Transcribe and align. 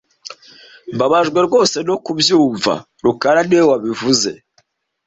Mbabajwe 0.95 1.39
rwose 1.47 1.77
no 1.87 1.95
kubyumva 2.05 2.73
rukara 3.03 3.41
niwe 3.45 3.65
wabivuze 3.71 4.29